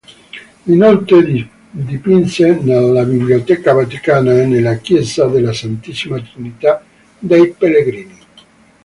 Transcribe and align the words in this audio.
Inoltre 0.65 1.45
dipinse 1.69 2.57
nella 2.63 3.03
Biblioteca 3.05 3.73
Vaticana 3.73 4.35
e 4.41 4.47
nella 4.47 4.77
chiesa 4.77 5.27
della 5.27 5.53
Santissima 5.53 6.19
Trinità 6.19 6.83
dei 7.19 7.51
Pellegrini. 7.53 8.17